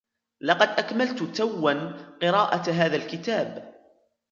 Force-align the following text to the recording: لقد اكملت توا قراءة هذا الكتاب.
لقد 0.41 0.67
اكملت 0.67 1.23
توا 1.23 1.91
قراءة 2.21 2.71
هذا 2.71 2.95
الكتاب. 2.95 3.75